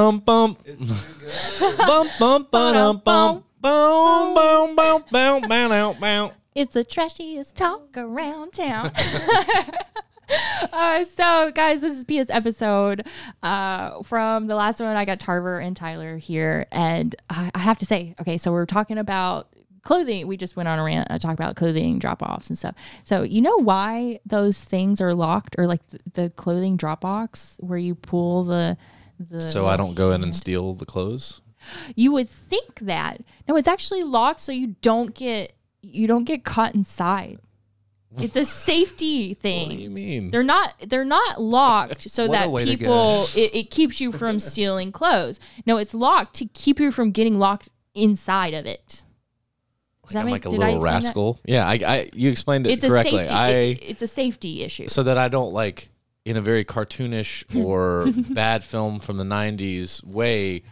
[0.00, 0.56] bum bum
[1.76, 6.30] bum bum bum bum bum bum bum bum bum bum.
[6.54, 8.90] It's the trashiest talk around town.
[10.72, 13.06] uh, so, guys, this is PS episode.
[13.42, 16.64] Uh, from the last one, I got Tarver and Tyler here.
[16.72, 20.26] And I, I have to say, okay, so we're talking about clothing.
[20.26, 22.74] We just went on a rant, uh, talk about clothing drop offs and stuff.
[23.04, 27.58] So, you know why those things are locked or like the, the clothing drop box
[27.60, 28.78] where you pull the.
[29.28, 31.40] The So I don't go in and steal the clothes.
[31.94, 33.20] you would think that.
[33.46, 37.38] No, it's actually locked so you don't get you don't get caught inside.
[38.18, 39.68] It's a safety thing.
[39.70, 40.30] What do you mean?
[40.30, 45.38] They're not they're not locked so that people it, it keeps you from stealing clothes.
[45.66, 49.04] No, it's locked to keep you from getting locked inside of it.
[50.06, 50.84] Does that I'm make like a little explain that?
[51.04, 51.38] rascal.
[51.44, 53.18] Yeah, I, I you explained it It's a correctly.
[53.20, 54.88] safety I it- it's a safety issue.
[54.88, 55.90] so that I don't like
[56.24, 60.62] in a very cartoonish or bad film from the '90s way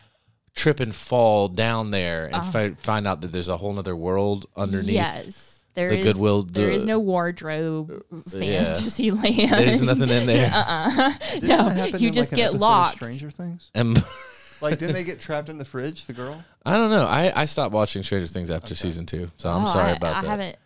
[0.54, 4.46] trip and fall down there and fi- find out that there's a whole other world
[4.56, 4.90] underneath.
[4.94, 5.54] Yes.
[5.74, 8.02] There the is- Goodwill there is d- no wardrobe
[8.34, 8.64] yeah.
[8.64, 9.52] fantasy land.
[9.52, 10.50] There's nothing in there.
[10.52, 11.12] uh-uh.
[11.42, 12.96] No, you just like, get locked.
[12.96, 13.70] Stranger Things.
[13.74, 14.02] And
[14.60, 16.06] Like, didn't they get trapped in the fridge?
[16.06, 16.42] The girl.
[16.66, 17.06] I don't know.
[17.06, 20.16] I, I stopped watching Stranger Things after season two, so I'm Oh, sorry I, about
[20.16, 20.26] I that.
[20.26, 20.56] I haven't.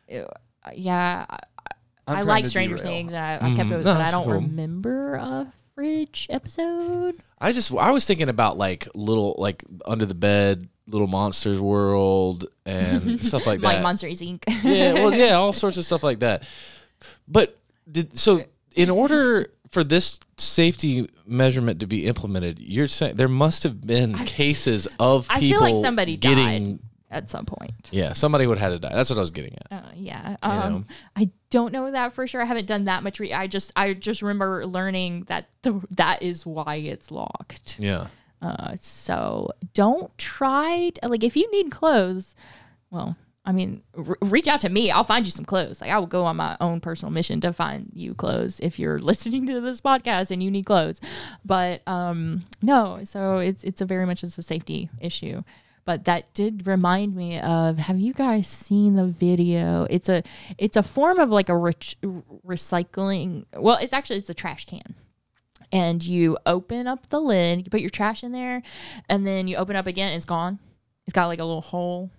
[0.64, 1.38] uh, Yeah, I,
[2.06, 2.90] I'm I like Stranger derail.
[2.92, 3.72] Things, I, I kept Mhm.
[3.72, 4.32] it, with, No, but I don't cool.
[4.34, 7.22] remember a fridge episode.
[7.40, 12.46] I just I was thinking about like little like under the bed, little monsters world
[12.66, 13.66] and stuff like that.
[13.66, 14.42] like Monsters Inc.
[14.64, 16.42] yeah, well, yeah, all sorts of stuff like that.
[17.28, 17.56] But
[17.90, 23.62] did so in order for this safety measurement to be implemented, you're saying there must
[23.62, 26.76] have been cases of I people feel like somebody getting.
[26.76, 26.78] died
[27.10, 27.72] at some point.
[27.90, 28.94] Yeah, somebody would have had to die.
[28.94, 29.84] That's what I was getting at.
[29.84, 30.36] Uh, yeah.
[30.42, 30.48] know?
[30.76, 30.86] Um,
[31.16, 32.42] I don't know that for sure.
[32.42, 33.20] I haven't done that much.
[33.20, 37.78] Re- I just I just remember learning that the, that is why it's locked.
[37.78, 38.08] Yeah.
[38.40, 42.34] Uh, so don't try to, like if you need clothes,
[42.90, 44.90] well, I mean, r- reach out to me.
[44.90, 45.80] I'll find you some clothes.
[45.80, 48.98] Like I will go on my own personal mission to find you clothes if you're
[49.00, 51.00] listening to this podcast and you need clothes.
[51.44, 55.42] But um, no, so it's it's a very much it's a safety issue.
[55.84, 59.86] But that did remind me of have you guys seen the video?
[59.90, 60.22] It's a
[60.58, 61.96] it's a form of like a rich
[62.46, 63.46] recycling.
[63.54, 64.94] Well, it's actually it's a trash can
[65.72, 68.62] and you open up the lid, you put your trash in there,
[69.08, 70.58] and then you open up again, it's gone.
[71.06, 72.10] It's got like a little hole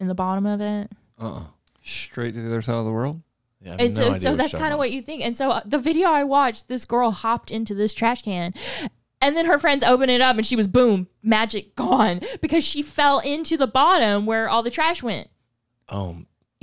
[0.00, 0.90] in the bottom of it.
[1.18, 1.36] Uh.
[1.36, 1.44] uh
[1.82, 3.22] Straight to the other side of the world.
[3.62, 5.22] Yeah, And no so, so that's kind of what you think.
[5.22, 8.52] And so uh, the video I watched, this girl hopped into this trash can.
[9.22, 12.82] And then her friends opened it up and she was boom, magic gone because she
[12.82, 15.28] fell into the bottom where all the trash went.
[15.88, 16.16] Oh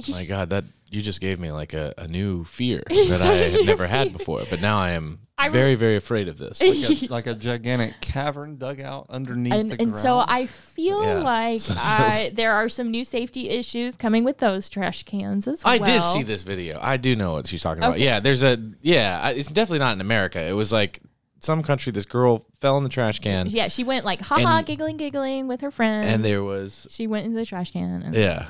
[0.10, 3.34] my god, that you just gave me like a, a new fear that I I
[3.34, 4.44] a had new never had before.
[4.50, 6.62] But now I am I re- very, very afraid of this.
[6.62, 9.98] Like a, like a gigantic cavern dug out underneath and, the and ground.
[10.02, 11.20] so I feel Yeah.
[11.20, 15.78] like I, there are some new safety issues coming with those trash cans as I
[15.78, 15.84] well.
[15.84, 16.80] I did see this video.
[16.82, 17.96] I do know what she's talking about.
[17.96, 18.06] Okay.
[18.06, 19.30] Yeah, there's a yeah.
[19.30, 20.42] It's definitely not in America.
[20.42, 21.02] It was like
[21.40, 21.92] some country.
[21.92, 25.48] This girl fell in the trash can, Yeah, she went like haha, And- giggling, giggling
[25.48, 26.08] with her friends.
[26.08, 28.02] and there was she went into the trash can.
[28.04, 28.48] And, yeah.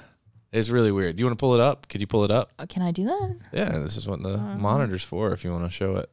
[0.51, 1.17] It's really weird.
[1.17, 1.87] Do you want to pull it up?
[1.89, 2.51] Could you pull it up?
[2.57, 3.37] Oh, can I do that?
[3.51, 4.55] Yeah, this is what the Uh-huh.
[4.55, 5.33] monitor's for.
[5.33, 6.09] If you want to show it.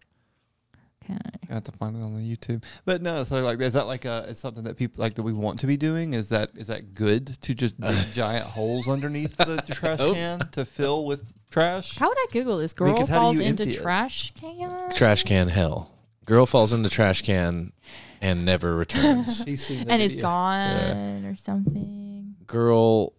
[1.04, 1.18] Okay.
[1.50, 2.64] I have to find it on the YouTube.
[2.86, 4.24] But no, so like, is that like a?
[4.28, 6.14] It's something that people like that we want to be doing.
[6.14, 10.16] Is that is that good to just dig giant holes underneath the trash Nope.
[10.16, 11.96] can to fill with trash?
[11.98, 12.72] How would I Google this?
[12.72, 13.82] Girl 'cause how falls into empty it?
[13.82, 14.90] trash can.
[14.94, 15.93] Trash can hell.
[16.24, 17.72] Girl falls in the trash can
[18.20, 19.44] and never returns.
[19.46, 20.22] He's seen the and is video.
[20.26, 22.36] gone or something.
[22.46, 23.12] Girl,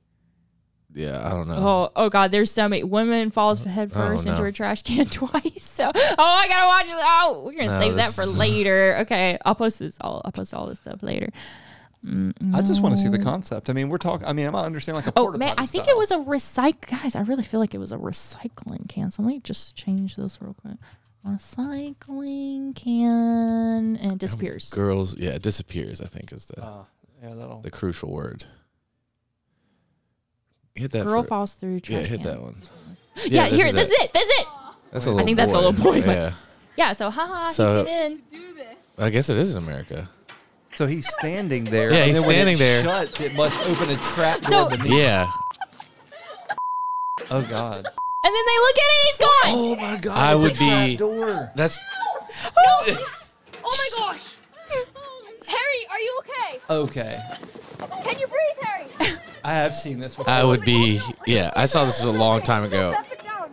[0.94, 1.56] yeah, I don't know.
[1.58, 2.32] Oh, oh God!
[2.32, 2.84] There's so many.
[2.84, 4.48] Woman falls head Oh, first into no.
[4.48, 5.62] a trash can twice.
[5.64, 6.94] So, oh, I gotta watch it.
[6.96, 8.98] Oh, we're gonna No, save that for later.
[9.02, 9.98] Okay, I'll post this.
[10.02, 11.30] All I'll post all this stuff later.
[12.08, 13.68] I just want to see the concept.
[13.68, 14.28] I mean, we're talking.
[14.28, 15.96] I mean, I might understand like a Oh man, I think style.
[15.96, 17.02] it was a recycle.
[17.02, 19.10] Guys, I really feel like it was a recycling can.
[19.10, 20.78] So let me just change this real quick.
[21.26, 24.70] A recycling can and it disappears.
[24.70, 26.00] Girls, yeah, it disappears.
[26.02, 26.84] I think is the Uh,
[27.24, 27.62] yeah, that'll.
[27.62, 28.46] the crucial word.
[30.76, 31.06] Hit that.
[31.06, 32.30] Girl for- falls through trash Yeah, hit can.
[32.32, 32.62] that one.
[33.26, 34.14] Yeah, here, this here, is that's it.
[34.14, 34.48] That's it.
[34.92, 35.22] That's a little.
[35.22, 36.34] I think that's a little boy, Yeah,
[36.78, 36.94] Yeah.
[36.94, 38.22] So, haha, So- he's in.
[38.98, 40.10] I guess it is in America.
[40.74, 41.92] So he's standing there.
[41.94, 42.84] Yeah, he's then when standing it there.
[42.84, 43.22] Shuts.
[43.22, 44.92] It must open a trap door So- beneath.
[44.92, 45.28] Yeah,
[47.32, 47.88] Oh God.
[48.26, 49.30] And then they look at it, he's gone.
[49.46, 50.18] Oh my God.
[50.18, 51.52] I it's would trap be- Door.
[51.56, 51.80] that's
[52.58, 52.98] Oh
[53.64, 54.36] my gosh!
[55.46, 56.60] Harry, are you okay?
[56.70, 57.22] Okay.
[58.04, 59.18] Can you breathe, Harry?
[59.44, 60.34] I have seen this before.
[60.34, 61.00] I would be.
[61.28, 62.96] Yeah, I saw this a long time ago.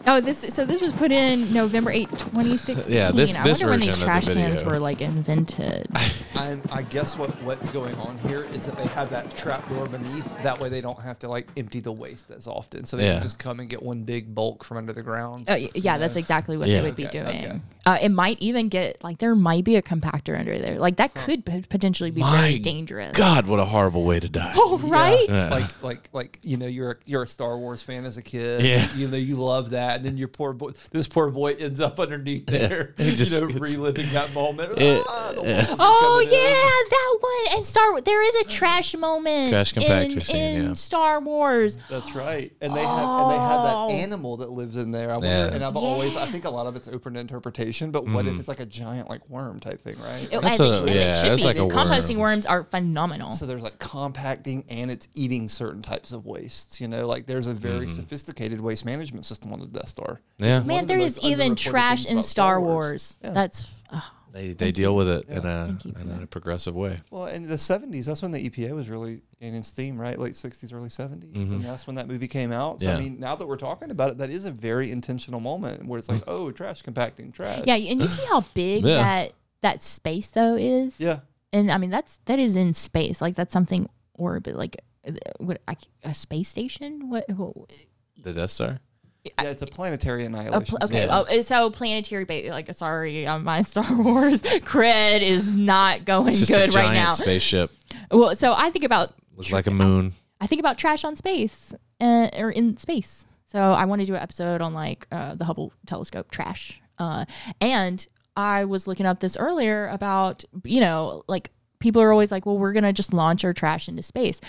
[0.02, 0.16] Step it down.
[0.16, 2.84] Oh, this so this was put in November 8, 2016.
[2.94, 5.86] Yeah, this- I this wonder when these version of the trash cans were like invented.
[6.34, 9.86] I'm, I guess what what's going on here is that they have that trap door
[9.86, 10.42] beneath.
[10.42, 12.84] That way, they don't have to like empty the waste as often.
[12.84, 13.14] So they Yeah.
[13.14, 15.46] can just come and get one big bulk from under the ground.
[15.48, 16.80] Oh, y- yeah, that's exactly what Yeah.
[16.80, 17.44] they would be Okay, doing.
[17.46, 17.60] okay.
[17.84, 20.78] Uh, it might even get like there might be a compactor under there.
[20.78, 23.16] Like that could p- potentially be My very dangerous.
[23.16, 24.52] God, what a horrible way to die.
[24.64, 25.28] Oh, right?
[25.28, 25.48] Yeah.
[25.50, 28.62] Like like like you know you're a, you're a Star Wars fan as a kid.
[28.62, 28.86] Yeah.
[28.96, 31.98] You know you love that, and then your poor boy, this poor boy ends up
[32.00, 32.94] underneath there.
[32.98, 34.72] He just you know, reliving that moment.
[34.78, 35.74] It- Ah, yeah.
[35.78, 36.44] Oh coming in.
[36.44, 37.56] yeah, that one.
[37.56, 39.50] And Star Wars, there is a trash moment.
[39.50, 40.72] Trash in, scene, in yeah.
[40.74, 41.78] Star Wars.
[41.90, 43.88] That's right, and they have and they have Oh.
[43.88, 45.10] that animal that lives in there.
[45.10, 45.52] I wonder, Yeah.
[45.54, 47.90] and I've always I think a lot of it's open interpretation.
[47.90, 50.28] But what if it's like a giant like worm type thing, right?
[50.30, 51.46] It- That's a- should- it yeah, should that's be.
[51.48, 52.22] like a Composting worm.
[52.32, 53.30] worms are phenomenal.
[53.32, 56.80] So there's like compacting and it's eating certain types of wastes.
[56.80, 60.20] You know, like there's a very sophisticated waste management system on the Death Star.
[60.38, 60.58] Yeah.
[60.58, 62.74] one Man, of the is even trash in Star Star Wars.
[62.76, 63.18] Wars.
[63.22, 63.30] Yeah.
[63.30, 66.22] That's oh, They, they deal with it in a you in that.
[66.22, 67.00] a progressive way.
[67.10, 70.18] Well, in the 70s, that's when the EPA was really gaining steam, right?
[70.18, 71.34] Late 60s, early 70s.
[71.34, 72.80] And that's when that movie came out.
[72.80, 72.96] So, Yeah.
[72.96, 75.98] I mean, now that we're talking about it, that is a very intentional moment where
[75.98, 77.64] it's like, oh, trash compacting, trash.
[77.66, 78.96] yeah, and you see how big Yeah.
[79.02, 79.32] that
[79.62, 80.98] that space though is.
[80.98, 81.20] Yeah.
[81.52, 83.20] and I mean that's that is in space.
[83.20, 84.76] Like that's something orbit, like
[85.06, 87.10] uh, what I, a space station.
[87.10, 87.28] What?
[87.28, 87.70] what
[88.16, 88.80] The Death Star.
[89.24, 90.64] Yeah, it's a planetary a annihilation.
[90.78, 91.22] pl- okay, Yeah.
[91.28, 92.50] oh, so planetary base.
[92.50, 96.88] Like, sorry, um, my Star Wars cred is not going It's just good a giant
[96.88, 97.10] right now.
[97.10, 97.70] spaceship.
[98.10, 100.12] Well, so I think about Looks like a moon.
[100.40, 103.26] I think about trash on space uh, or in space.
[103.46, 106.80] So I want to do an episode on like uh, the Hubble telescope trash.
[106.98, 107.24] Uh,
[107.60, 108.04] and
[108.36, 112.58] I was looking up this earlier about you know like people are always like, well,
[112.58, 114.40] we're gonna just launch our trash into space.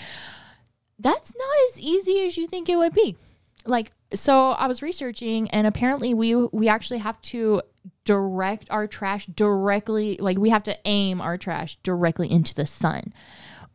[0.98, 3.16] That's not as easy as you think it would be.
[3.66, 7.62] Like so, I was researching, and apparently we we actually have to
[8.04, 13.12] direct our trash directly like we have to aim our trash directly into the sun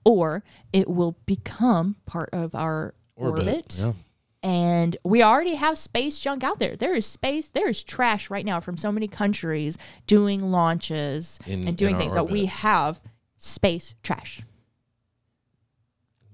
[0.03, 0.43] or
[0.73, 3.93] it will become part of our orbit, Yeah.
[4.41, 8.45] and we already have space junk out there there is space there is trash right
[8.45, 9.77] now from so many countries
[10.07, 12.99] doing launches In- and doing things that we have
[13.37, 14.41] space trash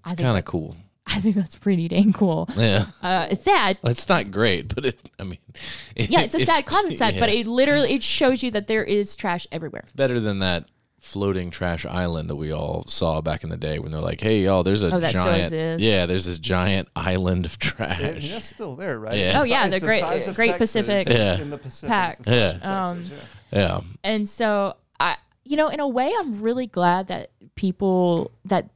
[0.04, 0.75] I think, Kind of cool.
[1.16, 2.50] I think that's pretty dang cool.
[2.57, 2.86] Yeah.
[3.02, 5.10] Uh, it's sad, It's not great, but it.
[5.19, 5.38] I mean.
[5.96, 6.22] yeah.
[6.22, 7.42] It's a if- sad concept, but yeah.
[7.42, 9.84] it literally it shows you that there is trash everywhere.
[9.96, 10.66] better than that
[11.00, 14.40] floating trash island that we all saw back in the day when they're like, "Hey,
[14.42, 18.48] y'all, there's a Oh, giant, yeah, there's this giant island of trash." I mean, that's
[18.48, 19.16] still there, right?
[19.16, 19.38] Yeah.
[19.40, 21.08] Oh, the yeah, si- the Great- size of Great Texas Pacific.
[21.08, 21.40] in- Yeah.
[21.40, 21.90] In the Pacific.
[21.90, 22.18] Pac.
[22.22, 23.19] It's the size of Texas, Um,
[23.51, 23.60] yeah.
[23.60, 28.69] yeah, And so I you know, in a way I'm really glad that people that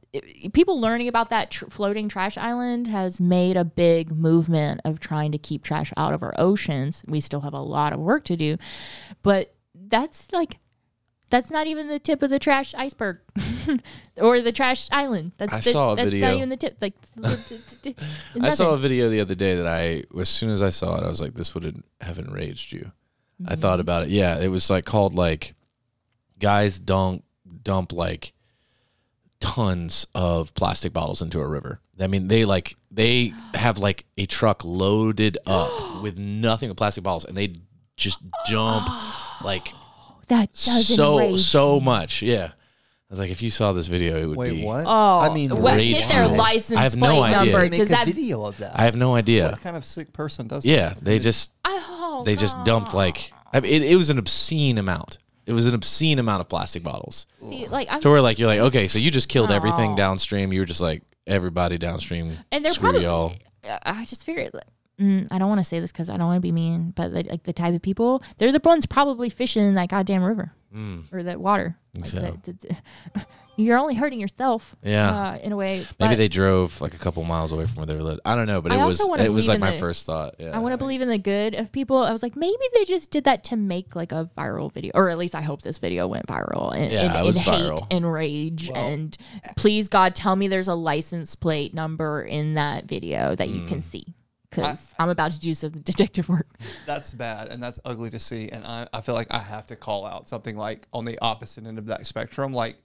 [0.52, 5.30] people learning about that tr- floating trash island has made a big movement of trying
[5.32, 7.04] to keep trash out of our oceans.
[7.06, 8.56] We still have a lot of work to do,
[9.22, 10.58] but that's like
[11.30, 13.18] that's not even the tip of the trash iceberg
[14.16, 15.30] or the trash island.
[15.38, 16.26] That's I the- saw a that's video.
[16.28, 16.76] not even the tip.
[16.80, 16.94] Like
[18.40, 21.04] I saw a video the other day that I, as soon as I saw it,
[21.04, 22.90] I was like, "This would have enraged you."
[23.46, 23.60] I Mm-hmm.
[23.62, 24.08] thought about it.
[24.10, 25.54] Yeah, it was like called like
[26.38, 27.24] guys dump
[27.62, 28.32] dump like
[29.40, 31.80] tons of plastic bottles into a river.
[31.98, 37.04] I mean, they like they have like a truck loaded up with nothing but plastic
[37.04, 37.56] bottles, and they
[37.96, 38.88] just dump
[39.44, 39.72] like
[40.28, 42.22] that does so enrage so much.
[42.22, 42.52] Yeah, I
[43.10, 44.64] was like, if you saw this video, it would Wait, be.
[44.64, 44.84] what?
[44.86, 47.52] Oh, I mean, what, rage get their license I have no plate idea.
[47.52, 47.58] number.
[47.60, 48.06] They make Does a that?
[48.06, 48.78] video of that.
[48.78, 49.50] I have no idea.
[49.50, 51.04] What kind of sick person does Yeah, that?
[51.04, 55.18] they just Oh, they just dumped like I mean, it, it was an obscene amount.
[55.50, 57.26] It was an obscene amount of plastic bottles.
[57.40, 60.52] See, like I'm To where like you're like, okay, so you just killed everything downstream.
[60.52, 62.36] You were just like everybody downstream.
[62.52, 63.04] and they're screw probably.
[63.04, 63.34] y'all.
[63.84, 64.54] I just figured.
[64.54, 64.64] like,
[65.00, 67.10] Mm, I don't want to say this because I don't want to be mean, but
[67.10, 70.52] like, like the type of people, they're the ones probably fishing in that goddamn river
[71.10, 71.78] or that water.
[71.96, 72.20] Like, So.
[72.20, 73.26] that- that-
[73.60, 74.74] you're only hurting yourself.
[74.82, 75.10] Yeah.
[75.32, 75.78] Uh, in a way.
[75.78, 78.20] Maybe but they drove like a couple miles away from where they were lived.
[78.24, 80.36] I don't know, but I it was it was like my the- first thought.
[80.38, 80.50] Yeah.
[80.56, 81.98] I want to believe in the good of people.
[81.98, 85.10] I was like, maybe they just did that to make like a viral video, or
[85.10, 87.62] at least I hope this video went viral and, Yeah, and, it was and hate
[87.64, 87.86] viral.
[87.90, 88.70] and rage.
[88.74, 89.16] and
[89.56, 93.68] please, God, tell me there's a license plate number in that video that you Mm.
[93.68, 94.04] can see
[94.48, 96.48] because I'm about to do some detective work.
[96.86, 98.48] That's bad and that's ugly to see.
[98.48, 101.66] And I, I feel like I have to call out something like on the opposite
[101.66, 102.52] end of that spectrum.
[102.52, 102.76] Like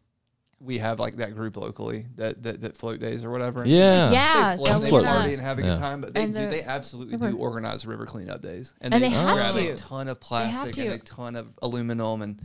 [0.62, 3.62] we have like that group locally that that, that float days or whatever.
[3.64, 4.12] and Yeah.
[4.12, 5.06] Yeah, They float, they'll they float.
[5.06, 5.68] party and have a Yeah.
[5.74, 6.42] good time, but they And do.
[6.42, 9.70] the They absolutely do organize river cleanup days, And they have grab to.
[9.72, 10.96] a ton of have plastic and to.
[10.96, 12.42] a ton of aluminum, and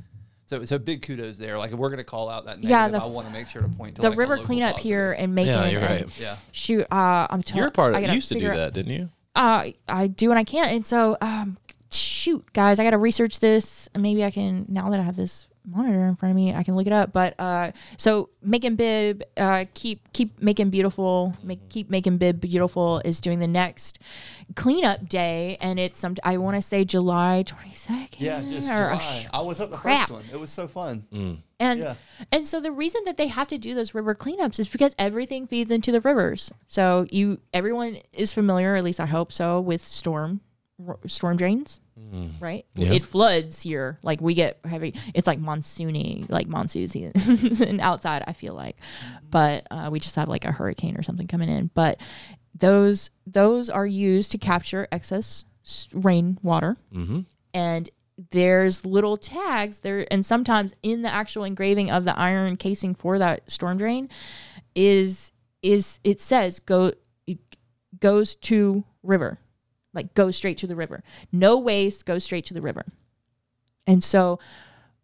[0.46, 1.56] so so big kudos there.
[1.58, 3.62] Like if we're gonna call out that negative, Yeah, the I want to make sure
[3.62, 4.88] to point to the like, river local cleanup positive.
[4.90, 5.52] here and making.
[5.54, 6.20] Yeah, you're and right.
[6.20, 6.36] Yeah.
[6.50, 7.42] Shoot, uh, I'm.
[7.44, 8.02] T- You're a part I of.
[8.02, 9.08] gotta You used to do out- that, didn't you?
[9.36, 10.72] uh, I do and I can't.
[10.72, 11.56] And so, um,
[11.92, 13.88] shoot, guys, I got to research this.
[13.94, 16.54] And maybe I can now that I have this monitor in front of me.
[16.54, 17.12] I can look it up.
[17.12, 23.00] But uh, so making bib, uh, keep keep making beautiful, make keep making bib beautiful
[23.04, 23.98] is doing the next
[24.56, 26.16] cleanup day, and it's some.
[26.24, 28.20] I want to say July twenty second.
[28.24, 29.26] Yeah, just or, July.
[29.32, 30.08] I was at the crap.
[30.08, 30.24] first one.
[30.32, 31.06] It was so fun.
[31.60, 31.94] and Yeah.
[32.32, 35.46] and so the reason that they have to do those river cleanups is because everything
[35.46, 36.52] feeds into the rivers.
[36.66, 40.49] So you everyone is familiar, at least I hope so, with storm r-
[41.06, 41.80] storm drains.
[42.40, 42.92] Right, Yeah.
[42.94, 43.98] it floods here.
[44.02, 44.94] Like we get heavy.
[45.14, 48.24] It's like monsoony, like monsoon season outside.
[48.26, 48.76] I feel like,
[49.28, 51.70] but uh, we just have like a hurricane or something coming in.
[51.74, 52.00] But
[52.58, 56.76] those those are used to capture excess s- rain water
[57.54, 57.90] and
[58.32, 63.18] there's little tags there and sometimes in the actual engraving of the iron casing for
[63.18, 64.08] that storm drain
[64.74, 65.32] is
[65.62, 66.92] is it says go
[67.26, 67.38] it
[68.00, 69.38] goes to river
[69.92, 71.02] like go straight to the river.
[71.32, 72.84] No waste go straight to the river.
[73.86, 74.38] And so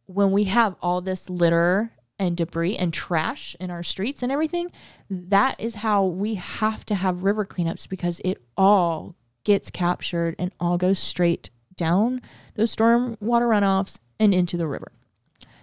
[0.07, 4.71] when we have all this litter and debris and trash in our streets and everything,
[5.11, 10.53] that is how we have to have river cleanups because it all gets captured and
[10.59, 12.23] all goes straight down
[12.55, 14.93] those storm water runoffs and into the river.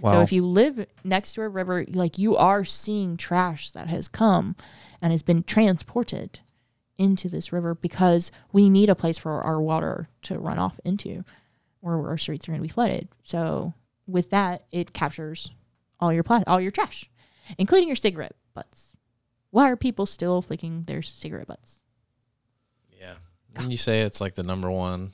[0.01, 4.09] So if you live next to a river, like you are seeing trash that has
[4.09, 4.57] come
[5.01, 6.41] and has been transported
[6.97, 11.23] into this river because we need a place for our water to run off into
[11.81, 13.07] or our streets are going to be flooded.
[13.23, 13.73] So
[14.07, 15.51] with that, it captures
[15.99, 17.09] all your pla- all your trash,
[17.57, 18.95] including your cigarette butts.
[19.49, 21.79] Why are people still flicking their cigarette butts?
[22.99, 23.15] Yeah.
[23.55, 25.13] When you say it's like the number one,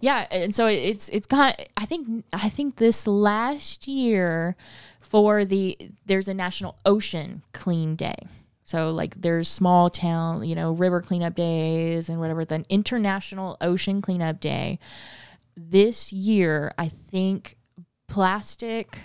[0.00, 1.60] Yeah, and so it's it's got.
[1.76, 4.56] I think I think this last year
[5.00, 8.16] for the there's a national ocean clean day.
[8.70, 12.44] So like there's small town, you know, river cleanup days and whatever.
[12.44, 14.78] Then international ocean cleanup day.
[15.56, 17.56] This year, I think
[18.06, 18.96] plastic.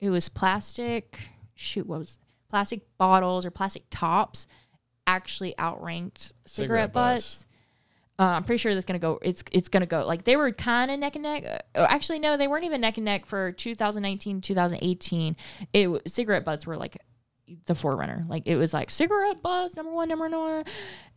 [0.00, 1.18] It was plastic.
[1.54, 2.18] Shoot, what was
[2.50, 4.46] plastic bottles or plastic tops
[5.06, 7.46] actually outranked cigarette, Cigarette butts.
[8.18, 9.18] Uh, I'm pretty sure that's gonna go.
[9.22, 10.04] It's it's gonna go.
[10.04, 11.64] Like they were kind of neck and neck.
[11.74, 15.36] Uh, actually, no, they weren't even neck and neck for 2019, 2018.
[15.72, 16.98] It cigarette butts were like
[17.66, 18.24] the forerunner.
[18.28, 20.64] Like it was like cigarette butts number one, number one,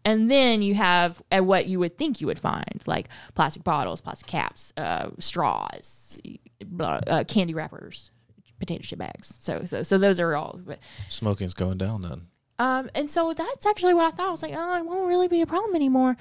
[0.05, 4.01] and then you have uh, what you would think you would find like plastic bottles,
[4.01, 6.19] plastic caps, uh, straws,
[6.65, 8.11] blah, uh, candy wrappers,
[8.59, 9.35] potato chip bags.
[9.39, 10.59] So so so those are all.
[10.65, 12.27] But smoking's going down then.
[12.59, 14.27] um, and so that's actually what I thought.
[14.27, 16.17] I was like, oh, it won't really be a problem anymore.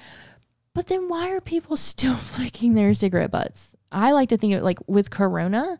[0.73, 3.75] But then why are people still flicking their cigarette butts?
[3.91, 5.79] I like to think of it like with Corona,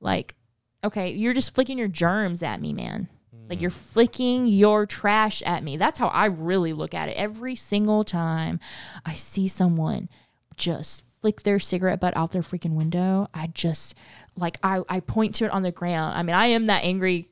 [0.00, 0.34] like,
[0.82, 3.08] okay, you're just flicking your germs at me, man.
[3.52, 5.76] Like you're flicking your trash at me.
[5.76, 7.18] That's how I really look at it.
[7.18, 8.58] Every single time
[9.04, 10.08] I see someone
[10.56, 13.94] just flick their cigarette butt out their freaking window, I just
[14.38, 16.16] like I, I point to it on the ground.
[16.16, 17.28] I mean, I am that angry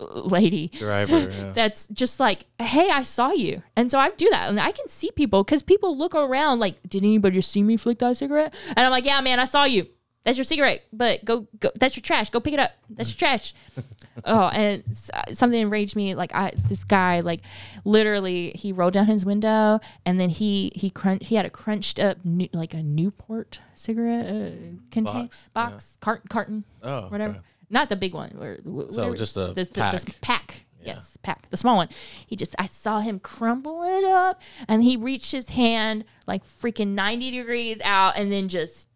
[0.00, 1.20] uh, lady Driver.
[1.30, 1.52] Yeah.
[1.52, 3.62] that's just like, hey, I saw you.
[3.76, 4.48] And so I do that.
[4.48, 7.76] And I can see people because people look around like, did anybody just see me
[7.76, 8.52] flick that cigarette?
[8.66, 9.86] And I'm like, yeah, man, I saw you.
[10.24, 11.70] That's your cigarette, but go, go.
[11.80, 12.30] That's your trash.
[12.30, 12.70] Go pick it up.
[12.90, 13.54] That's your trash.
[14.24, 16.14] oh, and s- something enraged me.
[16.14, 17.40] Like I, this guy, like
[17.84, 21.26] literally, he rolled down his window and then he he crunch.
[21.26, 24.50] He had a crunched up new, like a Newport cigarette uh,
[24.90, 27.32] contain Box, box, cart, carton, Oh, whatever.
[27.32, 27.40] okay.
[27.70, 28.36] Not the big one.
[28.40, 30.20] Or, wh- So just a the, the- the pack.
[30.20, 30.64] pack.
[30.84, 31.48] Yes, pack.
[31.50, 31.88] The small one.
[32.26, 36.88] He just, I saw him crumble it up and he reached his hand like freaking
[36.88, 38.91] 90 degrees out and then just dumped it.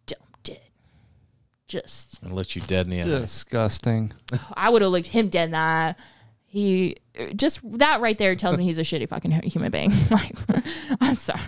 [1.67, 3.05] Just, And looked you dead in the eye.
[3.05, 4.11] Disgusting.
[4.55, 5.95] I would have looked him dead in the eye.
[6.45, 6.95] He,
[7.35, 9.91] just that right there tells me he's a shitty fucking human being.
[10.11, 10.33] like,
[11.01, 11.41] I'm sorry.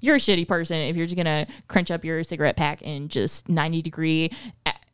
[0.00, 3.08] You're a shitty person if you're just going to crunch up your cigarette pack and
[3.08, 4.30] just 90 degree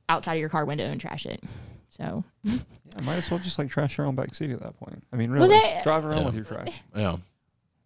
[0.09, 1.43] outside of your car window and trash it.
[1.89, 2.59] So, Yeah,
[3.03, 5.03] might as well just like trash your own back seat at that point.
[5.13, 6.27] I mean, really, they- drive around Yeah.
[6.27, 6.81] with your trash.
[6.97, 7.17] Yeah.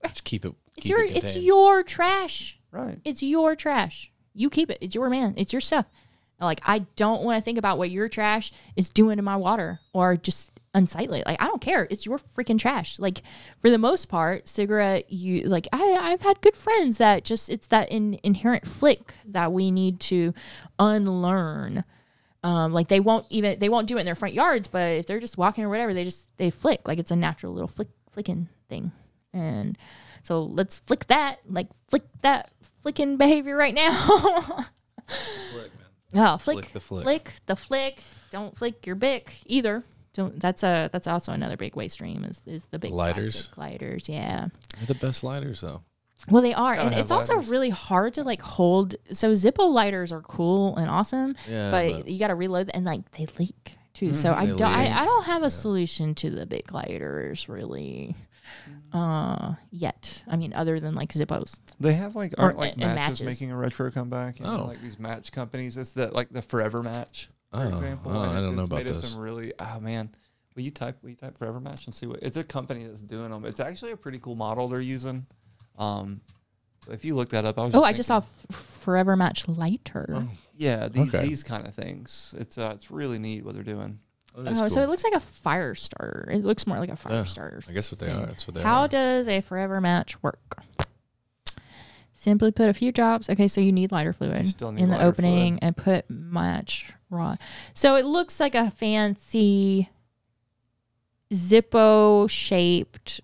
[0.07, 0.53] Just keep it.
[0.77, 2.61] it's keep your, it it's your trash.
[2.71, 3.01] Right.
[3.05, 4.13] It's your trash.
[4.35, 4.79] You keep it.
[4.83, 5.33] It's your man.
[5.39, 5.87] It's your stuff.
[6.45, 9.81] Like I don't want to think about what your trash is doing to my water
[9.93, 11.23] or just unsightly.
[11.25, 11.87] Like I don't care.
[11.91, 12.99] It's your freaking trash.
[12.99, 13.23] Like
[13.59, 17.69] for the most part, cigarette you like I I've had good friends that just it's
[17.69, 20.35] that in, inherent flick that we need to
[20.79, 21.85] unlearn.
[22.43, 25.07] Um, like they won't even they won't do it in their front yards, but if
[25.07, 27.89] they're just walking or whatever, they just they flick like it's a natural little flick
[28.11, 28.93] flicking thing.
[29.33, 29.79] And
[30.23, 32.51] so let's flick that, like flick that
[32.83, 33.91] flicking behavior right now.
[35.53, 35.71] Flick.
[36.15, 37.03] Oh, flick, Flick the flick.
[37.05, 38.01] flick the flick.
[38.31, 39.83] Don't flick your Bic either.
[40.13, 40.39] Don't.
[40.41, 43.51] That's a that's also another big waste stream is is the Bic Lighters.
[43.57, 44.09] lighters.
[44.09, 44.49] Yeah.
[44.79, 45.83] They're the best lighters though.
[46.31, 48.95] Well, they are, and it's also really hard to like hold.
[49.13, 52.85] So Zippo lighters are cool and awesome, Yeah, but, but- you got to reload and
[52.87, 54.15] like they leak too.
[54.15, 54.41] So mm-hmm.
[54.41, 58.15] I don't, I, I don't have a solution to the Bic lighters really,
[58.93, 60.23] uh, yet.
[60.29, 61.61] I mean, other than like Zippos.
[61.81, 63.27] They have like aren't like and matches, matches.
[63.27, 64.39] making a retro comeback.
[64.39, 64.67] You know, Oh.
[64.67, 65.77] like these match companies.
[65.77, 68.13] It's the like the Forever Match, for Oh, example.
[68.13, 69.11] oh, and I it's- don't know it's about made of this.
[69.11, 70.11] Some really, oh man,
[70.55, 72.21] will you type will you type Forever Match and see what?
[72.23, 73.45] It's a company that's doing them.
[73.45, 75.27] It's actually a pretty cool model they're using.
[75.79, 76.21] Um,
[76.91, 77.75] if you look that up, I was.
[77.75, 80.29] Oh, I just saw thinking- F- Forever Match lighter.
[80.57, 81.27] Yeah, these, Okay.
[81.27, 82.35] these kind of things.
[82.39, 83.99] It's uh, it's really neat what they're doing.
[84.37, 86.29] Oh, so it looks like a fire starter.
[86.33, 87.63] It looks more like a fire Yeah, starter.
[87.69, 88.17] I guess what they thing.
[88.17, 88.27] are.
[88.27, 88.89] That's what they How are.
[88.89, 90.57] does a forever match work?
[92.13, 93.29] Simply put a few drops.
[93.31, 95.59] Okay, so you need lighter fluid need in the opening fluid.
[95.63, 97.39] and put match rod.
[97.75, 99.91] So it looks like a fancy
[101.33, 103.21] Zippo shaped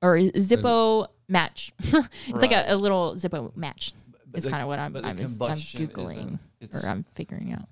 [0.00, 1.72] or Zippo match.
[1.80, 1.92] it's
[2.28, 3.92] like a, a little Zippo match.
[4.30, 6.38] The- kind of what I'm I'm, I'm googling
[6.72, 7.68] or I'm figuring out.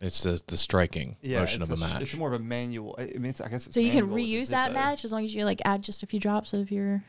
[0.00, 2.02] It's the the striking Yeah, motion of a sh- match.
[2.02, 2.94] It's more of a manual.
[2.98, 4.72] I I mean, it's, I guess it's So you can manual with the reuse that
[4.72, 7.02] match as long as you like add just a few drops of your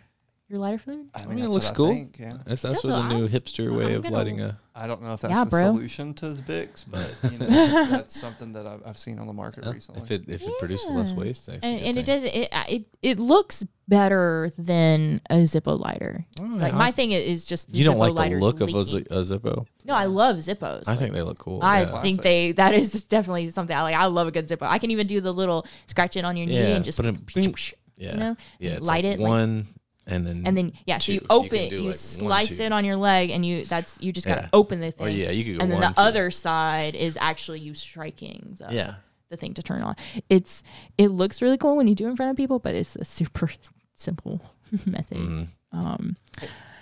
[0.50, 1.08] your lighter fluid.
[1.14, 1.88] I, I mean, mean, it that's looks what I cool.
[1.94, 2.30] think, yeah.
[2.30, 4.60] That's that's That's what the what new I'm- hipster way I'm of gonna- lighting a.
[4.76, 5.74] I don't know if that's Yeah, the bro.
[5.74, 9.34] solution to the Bics, but you know, that's something that I've, I've seen on the
[9.34, 10.02] market uh, recently.
[10.02, 11.18] if it if it produces less Yeah.
[11.18, 12.16] waste, that's a and, good and it thing.
[12.16, 16.26] does it, it it looks better than a Zippo lighter.
[16.40, 16.78] Oh, Like yeah.
[16.78, 18.84] my thing is just You don't like the lighters look of a, leaking.
[18.86, 19.66] Zi- a Zippo?
[19.84, 20.84] No, I love Zippos.
[20.88, 21.60] I Like, think they look cool.
[21.62, 22.02] I yeah.
[22.02, 22.24] think Classic.
[22.24, 23.96] they that is definitely something I like.
[23.96, 24.64] I love a good Zippo.
[24.68, 27.06] I can even do the little scratch it on your knee Yeah, and just but
[27.08, 27.54] it- you
[27.98, 28.72] yeah, know yeah.
[28.78, 29.68] It's light like it like- one,
[30.10, 31.14] and then and then yeah, so two.
[31.14, 32.64] you You open can it, you like, slice two.
[32.64, 34.50] it on your leg, and you that's you just gotta Yeah.
[34.54, 35.08] open the thing.
[35.08, 36.02] Or yeah, you could go and then one, the two.
[36.02, 38.96] other side is actually you striking the yeah.
[39.30, 39.96] the thing to turn on.
[40.30, 40.64] It's
[40.98, 43.06] it looks really cool when you do it in front of people, but it's a
[43.06, 43.50] super
[43.96, 44.42] simple
[44.86, 45.18] method.
[45.18, 45.48] Mhm.
[45.72, 46.18] Um,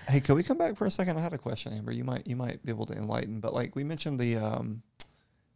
[0.09, 1.17] Hey, can we come back for a second?
[1.17, 1.91] I had a question, Amber.
[1.91, 4.81] You might you might be able to enlighten, but like we mentioned the um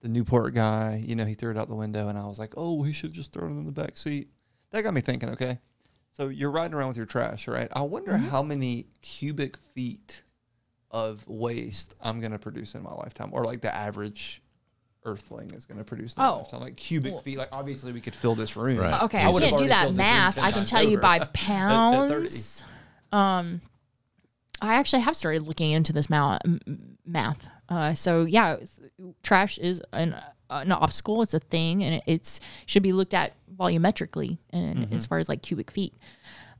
[0.02, 2.56] the Newport guy, you know, he threw it out the window and I was like,
[2.58, 4.28] "Oh, he should just throw it in the back seat."
[4.72, 5.60] That got me thinking, okay?
[6.12, 7.68] So you're riding around with your trash, right?
[7.74, 8.28] I wonder Mm-hmm.
[8.30, 10.24] how many cubic feet
[10.92, 14.42] of waste I'm going to produce in my lifetime or like the average
[15.06, 16.38] earthling is going to produce in my Oh.
[16.40, 16.60] lifetime.
[16.60, 18.78] Like cubic Well- feet, like obviously we could fill this room.
[18.78, 19.02] Right.
[19.04, 20.38] okay, I I would've can't do that filled this room math.
[20.38, 21.46] I can times tell you over by at 30.
[21.46, 22.64] pounds.
[23.12, 23.62] um,
[24.62, 27.48] I actually have started looking into this ma- m- math.
[27.68, 28.58] Uh, so yeah,
[29.24, 30.16] trash is an
[30.52, 31.22] an obstacle.
[31.22, 35.30] It's a thing, and it, it's should be looked at volumetrically and as far as
[35.30, 35.94] like cubic feet.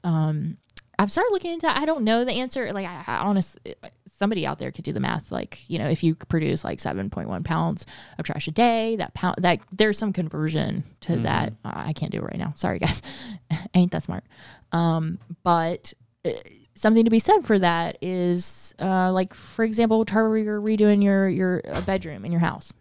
[0.04, 0.58] Um,
[1.00, 1.68] I've started looking into.
[1.68, 2.72] I don't know the answer.
[2.74, 3.76] Like I, I honestly,
[4.06, 5.32] somebody out there could do the math.
[5.32, 7.86] Like you know, if you produce like seven point one pounds
[8.20, 11.54] of trash a day, that pound that there's some conversion to that.
[11.66, 12.54] I can't do it right now.
[12.56, 13.02] Sorry guys,
[13.74, 14.24] ain't that smart.
[14.72, 16.32] Um, but uh,
[16.76, 21.28] something to be said for that is uh, like for example, Tarver, you're redoing your
[21.28, 22.72] your uh, bedroom in your house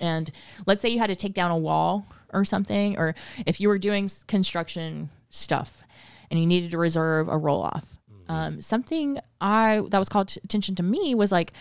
[0.00, 0.30] and
[0.66, 3.14] let's say you had to take down a wall or something or
[3.46, 5.82] if you were doing construction stuff
[6.30, 7.98] and you needed to reserve a roll off
[8.28, 11.52] um, something i that was called t- attention to me was like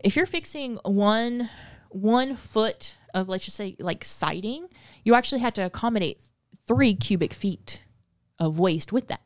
[0.00, 1.48] if you're fixing one
[1.90, 4.68] one foot of let's just say like siding
[5.04, 6.20] you actually had to accommodate
[6.66, 7.84] three cubic feet
[8.38, 9.20] of waste with that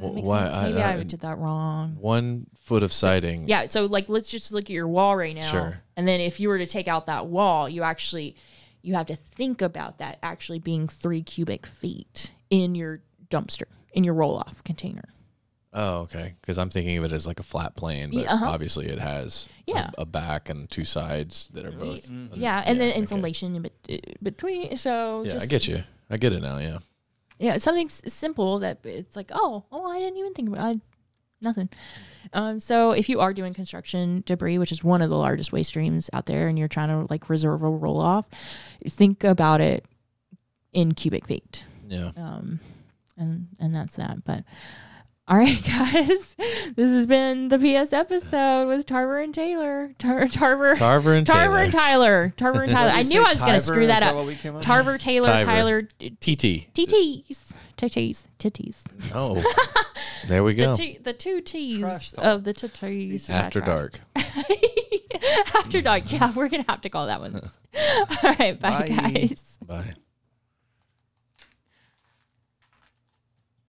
[0.00, 0.56] that Wh- why- sense?
[0.56, 1.96] I- Maybe I, I- did that wrong.
[2.00, 3.48] One foot of siding.
[3.48, 5.50] Yeah, so like let's just look at your wall right now.
[5.50, 5.82] Sure.
[5.96, 8.36] And then if you were to take out that wall, you actually
[8.82, 14.04] you have to think about that actually being three cubic feet in your dumpster, in
[14.04, 15.04] your roll off container.
[15.74, 16.34] Oh, okay.
[16.40, 18.46] Because I'm thinking of it as like a flat plane, but Yeah, uh-huh.
[18.48, 19.90] obviously it has a- Yeah.
[19.98, 22.10] a, back and two sides that are both.
[22.34, 22.98] Yeah, and then okay.
[22.98, 24.76] insulation in bet- between.
[24.78, 25.82] So Yeah, just, I get you.
[26.08, 26.56] I get it now.
[26.58, 26.78] Yeah.
[27.38, 30.60] Yeah, it's something s- simple that it's like, oh, oh, I didn't even think about
[30.64, 30.80] I,
[31.40, 31.68] nothing.
[32.32, 35.70] Um, so if you are doing construction debris, which is one of the largest waste
[35.70, 38.26] streams out there, and you're trying to like reserve a roll off,
[38.86, 39.84] think about it
[40.72, 41.64] in cubic feet.
[41.88, 42.10] Yeah.
[42.16, 42.60] Um,
[43.16, 44.24] and and that's that.
[44.24, 44.44] But
[45.28, 46.34] all right, guys,
[46.74, 49.92] this has been the PS episode with Tarver and Taylor.
[49.98, 51.58] Tar- Tarver, Tarver and Tarver Taylor.
[51.64, 52.32] and Tyler.
[52.36, 52.90] Tarver and Tyler.
[52.92, 54.14] I knew I was going to screw that up.
[54.62, 55.44] Tarver, Taylor, Tiver.
[55.44, 56.72] Tyler, TT.
[56.72, 57.38] TTs,
[57.76, 58.82] TTs, titties.
[59.14, 59.42] Oh,
[60.28, 60.74] there we go.
[60.74, 63.28] the two T's of the titties.
[63.28, 64.00] After dark.
[65.54, 66.10] After dark.
[66.10, 67.34] Yeah, we're gonna have to call that one.
[67.36, 68.88] All right, bye, Bye.
[68.88, 69.58] guys.
[69.66, 69.92] Bye.